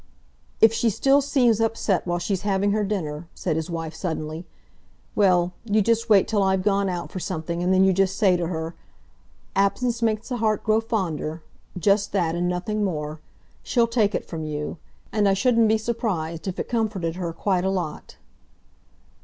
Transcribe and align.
"If 0.61 0.73
she 0.73 0.89
still 0.89 1.21
seems 1.21 1.61
upset 1.61 2.07
while 2.07 2.17
she's 2.17 2.41
having 2.41 2.71
her 2.71 2.83
dinner," 2.83 3.27
said 3.35 3.55
his 3.55 3.69
wife 3.69 3.93
suddenly, 3.93 4.47
"well, 5.13 5.53
you 5.63 5.79
just 5.83 6.09
wait 6.09 6.27
till 6.27 6.41
I've 6.41 6.63
gone 6.63 6.89
out 6.89 7.11
for 7.11 7.19
something, 7.19 7.61
and 7.61 7.71
then 7.71 7.83
you 7.83 7.93
just 7.93 8.17
say 8.17 8.35
to 8.35 8.47
her, 8.47 8.73
'Absence 9.55 10.01
makes 10.01 10.29
the 10.29 10.37
heart 10.37 10.63
grow 10.63 10.81
fonder'—just 10.81 12.13
that, 12.13 12.33
and 12.33 12.49
nothing 12.49 12.83
more! 12.83 13.19
She'll 13.61 13.85
take 13.85 14.15
it 14.15 14.25
from 14.25 14.43
you. 14.43 14.77
And 15.11 15.29
I 15.29 15.35
shouldn't 15.35 15.67
be 15.67 15.77
surprised 15.77 16.47
if 16.47 16.57
it 16.57 16.67
comforted 16.67 17.17
her 17.17 17.31
quite 17.31 17.63
a 17.63 17.69
lot." 17.69 18.17